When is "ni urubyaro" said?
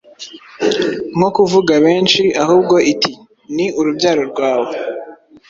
3.55-4.21